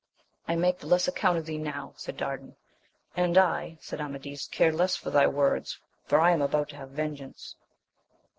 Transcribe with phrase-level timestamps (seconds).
[0.47, 2.55] I make the less account of thee now, said Dardan;
[3.15, 6.89] And I, said Amadis, care less for thy words, for I am about to have
[6.89, 7.55] vengeance.